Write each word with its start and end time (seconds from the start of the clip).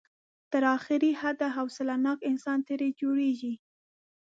تر 0.51 0.63
اخري 0.77 1.11
حده 1.21 1.47
حوصله 1.57 1.95
ناک 2.05 2.19
انسان 2.31 2.59
ترې 2.67 2.89
جوړېږي. 2.99 3.53